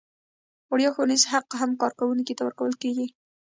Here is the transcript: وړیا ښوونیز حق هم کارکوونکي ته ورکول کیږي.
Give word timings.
وړیا 0.71 0.89
ښوونیز 0.95 1.23
حق 1.31 1.47
هم 1.61 1.71
کارکوونکي 1.81 2.33
ته 2.37 2.41
ورکول 2.45 2.73
کیږي. 2.81 3.07